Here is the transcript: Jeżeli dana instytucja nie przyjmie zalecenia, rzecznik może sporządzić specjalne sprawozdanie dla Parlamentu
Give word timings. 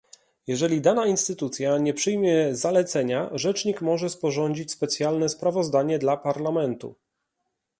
Jeżeli 0.47 0.81
dana 0.81 1.05
instytucja 1.05 1.77
nie 1.77 1.93
przyjmie 1.93 2.55
zalecenia, 2.55 3.29
rzecznik 3.33 3.81
może 3.81 4.09
sporządzić 4.09 4.71
specjalne 4.71 5.29
sprawozdanie 5.29 5.99
dla 5.99 6.17
Parlamentu 6.17 6.95